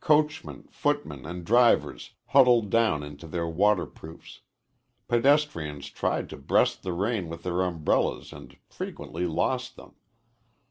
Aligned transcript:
Coachmen, 0.00 0.64
footmen 0.70 1.24
and 1.24 1.46
drivers 1.46 2.12
huddled 2.26 2.68
down 2.68 3.02
into 3.02 3.26
their 3.26 3.48
waterproofs; 3.48 4.42
pedestrians 5.08 5.86
tried 5.88 6.28
to 6.28 6.36
breast 6.36 6.82
the 6.82 6.92
rain 6.92 7.30
with 7.30 7.42
their 7.42 7.62
umbrellas 7.62 8.34
and 8.34 8.58
frequently 8.68 9.26
lost 9.26 9.76
them. 9.76 9.94